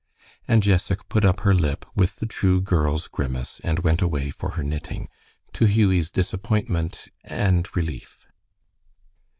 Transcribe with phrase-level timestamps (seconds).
[0.47, 4.53] And Jessac put up her lip with the true girl's grimace and went away for
[4.53, 5.09] her knitting,
[5.53, 8.25] to Hughie's disappointment and relief.